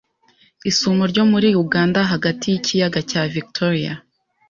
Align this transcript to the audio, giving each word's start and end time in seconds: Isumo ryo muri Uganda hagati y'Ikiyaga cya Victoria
Isumo 0.69 1.03
ryo 1.11 1.23
muri 1.31 1.47
Uganda 1.63 1.99
hagati 2.11 2.45
y'Ikiyaga 2.49 2.99
cya 3.09 3.21
Victoria 3.35 3.93